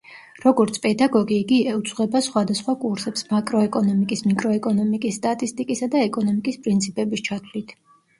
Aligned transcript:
როგორც 0.43 0.77
პედაგოგი, 0.83 1.35
იგი 1.43 1.57
უძღვება 1.79 2.21
სხვადასხვა 2.27 2.73
კურსებს, 2.83 3.25
მაკროეკონომიკის, 3.33 4.23
მიკროეკონომიკის, 4.31 5.19
სტატისტიკისა 5.21 5.91
და 5.97 6.01
ეკონომიკის 6.07 6.59
პრინციპების 6.65 7.23
ჩათვლით. 7.29 7.77